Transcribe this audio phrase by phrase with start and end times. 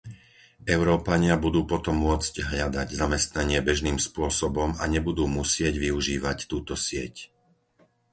[0.77, 7.15] Európania budú potom môcť hľadať zamestnanie bežným spôsobom a nebudú musieť využívať túto sieť.